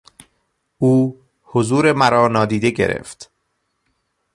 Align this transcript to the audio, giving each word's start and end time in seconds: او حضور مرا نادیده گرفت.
او 0.77 1.21
حضور 1.43 1.93
مرا 1.93 2.27
نادیده 2.27 2.69
گرفت. 2.69 3.31